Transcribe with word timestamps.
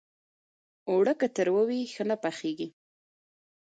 اوړه 0.89 1.13
که 1.19 1.27
ترۍ 1.35 1.59
وي، 1.67 1.81
ښه 1.93 2.03
نه 2.09 2.15
پخېږي 2.23 2.67